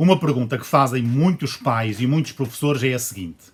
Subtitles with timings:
[0.00, 3.52] Uma pergunta que fazem muitos pais e muitos professores é a seguinte: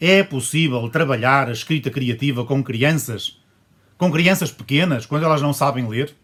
[0.00, 3.38] É possível trabalhar a escrita criativa com crianças?
[3.98, 6.14] Com crianças pequenas, quando elas não sabem ler?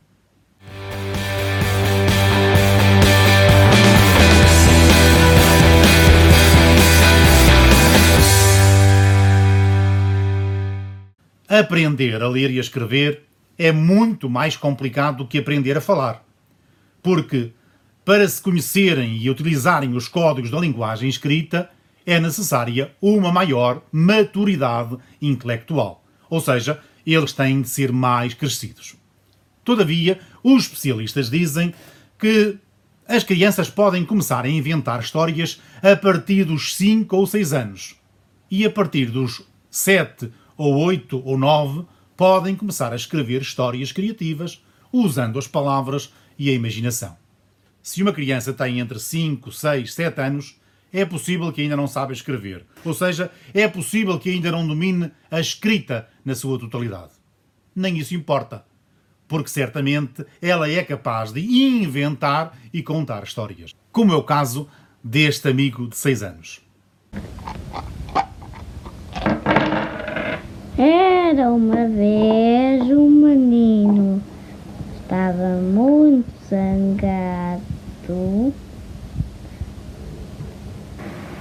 [11.47, 13.25] Aprender a ler e a escrever
[13.59, 16.25] é muito mais complicado do que aprender a falar.
[17.03, 17.53] Porque,
[18.05, 21.71] para se conhecerem e utilizarem os códigos da linguagem escrita,
[22.07, 26.05] é necessária uma maior maturidade intelectual.
[26.29, 28.97] Ou seja, eles têm de ser mais crescidos.
[29.65, 31.75] Todavia, os especialistas dizem
[32.19, 32.59] que
[33.07, 37.97] as crianças podem começar a inventar histórias a partir dos 5 ou 6 anos.
[38.51, 41.85] E a partir dos 7 ou 8 ou 9
[42.17, 47.17] podem começar a escrever histórias criativas usando as palavras e a imaginação.
[47.83, 50.61] Se uma criança tem entre 5, 6, 7 anos,
[50.93, 52.67] é possível que ainda não saiba escrever.
[52.85, 57.13] Ou seja, é possível que ainda não domine a escrita na sua totalidade.
[57.75, 58.65] Nem isso importa,
[59.27, 63.75] porque certamente ela é capaz de inventar e contar histórias.
[63.93, 64.69] Como é o caso
[65.03, 66.61] deste amigo de 6 anos.
[70.77, 73.70] Era uma vez um menino,
[75.11, 77.65] estava muito zangado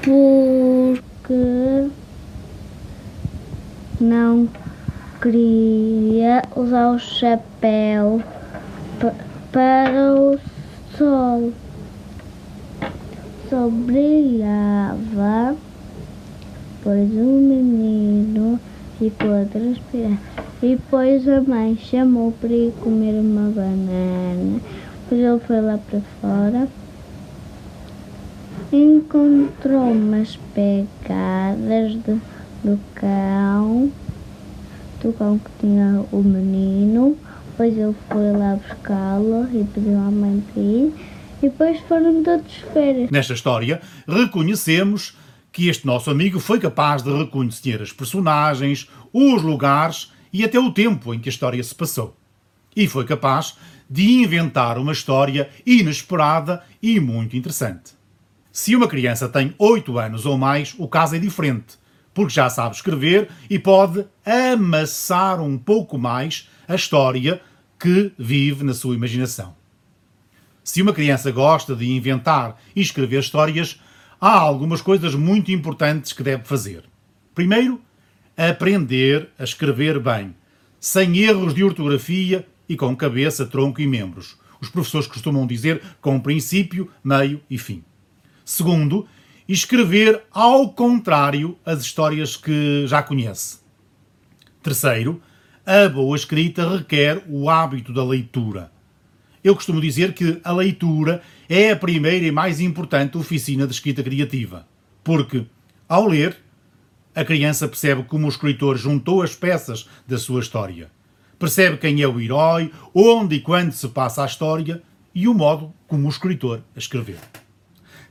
[0.01, 1.91] porque
[4.01, 4.49] não
[5.21, 8.23] queria usar o chapéu
[9.51, 10.39] para o
[10.97, 11.53] sol.
[13.51, 15.55] Sol brilhava,
[16.81, 18.59] pois o menino
[18.97, 20.38] ficou a transpirar.
[20.61, 24.59] E depois a mãe chamou para ir comer uma banana.
[25.03, 26.67] Depois ele foi lá para fora.
[28.73, 32.19] Encontrou umas pegadas de,
[32.63, 33.89] do cão,
[35.01, 37.17] do cão que tinha o menino.
[37.51, 40.93] Depois ele foi lá buscá-lo e pediu à mãe para ir.
[41.41, 43.09] E depois foram todos férias.
[43.09, 45.17] Nesta história, reconhecemos
[45.53, 50.71] que este nosso amigo foi capaz de reconhecer as personagens, os lugares e até o
[50.71, 52.15] tempo em que a história se passou.
[52.75, 53.57] E foi capaz
[53.89, 57.93] de inventar uma história inesperada e muito interessante.
[58.51, 61.77] Se uma criança tem 8 anos ou mais, o caso é diferente,
[62.13, 67.41] porque já sabe escrever e pode amassar um pouco mais a história
[67.79, 69.55] que vive na sua imaginação.
[70.63, 73.81] Se uma criança gosta de inventar e escrever histórias,
[74.19, 76.83] há algumas coisas muito importantes que deve fazer.
[77.33, 77.81] Primeiro,
[78.47, 80.33] aprender a escrever bem,
[80.79, 84.37] sem erros de ortografia e com cabeça, tronco e membros.
[84.61, 87.83] Os professores costumam dizer com princípio, meio e fim.
[88.45, 89.05] Segundo,
[89.47, 93.59] escrever ao contrário as histórias que já conhece.
[94.63, 95.21] Terceiro,
[95.65, 98.71] a boa escrita requer o hábito da leitura.
[99.43, 104.03] Eu costumo dizer que a leitura é a primeira e mais importante oficina de escrita
[104.03, 104.67] criativa,
[105.03, 105.45] porque,
[105.87, 106.37] ao ler,
[107.19, 110.89] a criança percebe como o escritor juntou as peças da sua história.
[111.37, 114.81] Percebe quem é o herói, onde e quando se passa a história
[115.13, 117.17] e o modo como o escritor a escreveu.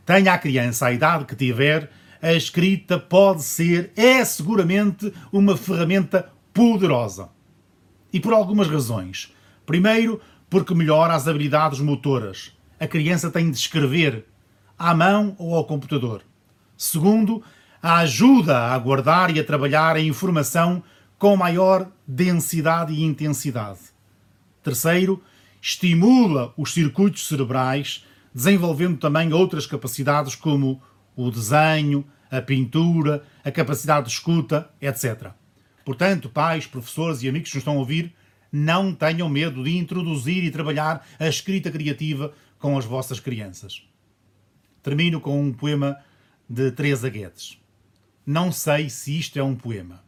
[0.04, 6.30] Tenha a criança a idade que tiver, a escrita pode ser, é seguramente, uma ferramenta
[6.52, 7.30] poderosa.
[8.12, 9.34] E por algumas razões.
[9.64, 10.20] Primeiro,
[10.50, 12.52] porque melhora as habilidades motoras.
[12.78, 14.26] A criança tem de escrever
[14.78, 16.20] à mão ou ao computador.
[16.76, 17.42] Segundo,
[17.82, 20.82] a ajuda a guardar e a trabalhar a informação
[21.18, 23.80] com maior densidade e intensidade.
[24.62, 25.22] Terceiro,
[25.60, 30.80] estimula os circuitos cerebrais, desenvolvendo também outras capacidades como
[31.16, 35.30] o desenho, a pintura, a capacidade de escuta, etc.
[35.84, 38.14] Portanto, pais, professores e amigos que nos estão a ouvir,
[38.52, 43.82] não tenham medo de introduzir e trabalhar a escrita criativa com as vossas crianças.
[44.82, 45.98] Termino com um poema
[46.48, 47.58] de Teresa Guedes.
[48.30, 50.04] Não sei se isto é um poema.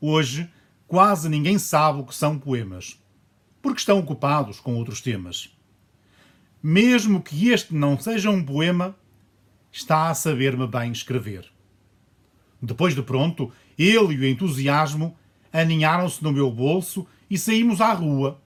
[0.00, 0.48] Hoje,
[0.86, 3.02] quase ninguém sabe o que são poemas,
[3.60, 5.52] porque estão ocupados com outros temas.
[6.62, 8.96] Mesmo que este não seja um poema,
[9.72, 11.50] está a saber-me bem escrever.
[12.62, 15.18] Depois de pronto, ele e o entusiasmo
[15.52, 18.40] aninharam-se no meu bolso e saímos à rua,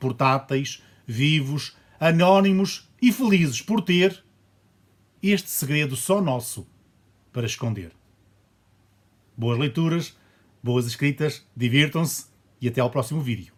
[0.00, 4.24] portáteis, vivos, anónimos e felizes por ter
[5.22, 6.66] este segredo só nosso
[7.30, 7.92] para esconder.
[9.36, 10.16] Boas leituras,
[10.62, 12.26] boas escritas, divirtam-se
[12.60, 13.53] e até ao próximo vídeo.